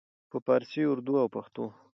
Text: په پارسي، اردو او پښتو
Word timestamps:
په 0.31 0.37
پارسي، 0.45 0.81
اردو 0.91 1.13
او 1.23 1.27
پښتو 1.35 1.65